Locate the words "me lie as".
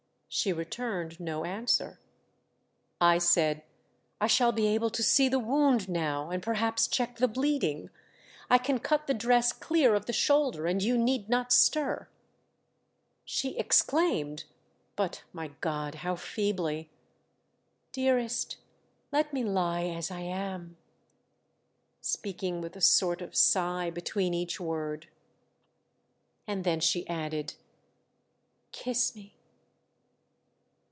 19.33-20.09